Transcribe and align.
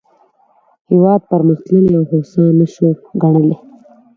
هېواد 0.89 1.21
پرمختللی 1.31 1.93
او 1.97 2.03
هوسا 2.11 2.43
نه 2.59 2.65
شو 2.73 2.87
ګڼلای. 3.21 3.55